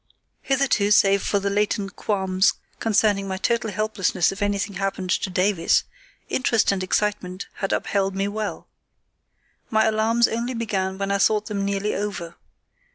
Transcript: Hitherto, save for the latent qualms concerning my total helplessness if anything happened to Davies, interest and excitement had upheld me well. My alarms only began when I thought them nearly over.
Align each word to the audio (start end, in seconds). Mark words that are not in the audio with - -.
Hitherto, 0.41 0.89
save 0.89 1.21
for 1.21 1.37
the 1.39 1.51
latent 1.51 1.95
qualms 1.95 2.55
concerning 2.79 3.27
my 3.27 3.37
total 3.37 3.69
helplessness 3.69 4.31
if 4.31 4.41
anything 4.41 4.77
happened 4.77 5.11
to 5.11 5.29
Davies, 5.29 5.83
interest 6.27 6.71
and 6.71 6.81
excitement 6.81 7.45
had 7.57 7.71
upheld 7.71 8.15
me 8.15 8.27
well. 8.27 8.67
My 9.69 9.85
alarms 9.85 10.27
only 10.27 10.55
began 10.55 10.97
when 10.97 11.11
I 11.11 11.19
thought 11.19 11.45
them 11.45 11.63
nearly 11.63 11.93
over. 11.93 12.33